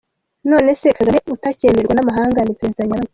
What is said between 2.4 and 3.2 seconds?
ni President nyabaki???!!!